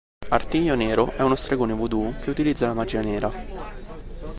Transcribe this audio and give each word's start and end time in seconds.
Artiglio 0.29 0.73
Nero 0.73 1.11
è 1.11 1.21
uno 1.21 1.35
stregone 1.35 1.75
voodoo 1.75 2.15
che 2.21 2.31
utilizza 2.31 2.65
la 2.65 2.73
magia 2.73 3.01
nera. 3.01 3.31